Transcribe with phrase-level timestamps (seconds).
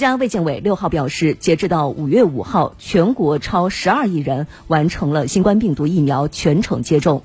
[0.00, 7.22] 家卫健委六号表示，截止到五月五号，全国超十二亿人完成了新冠病毒疫苗全程接种。